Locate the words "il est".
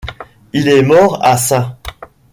0.51-0.81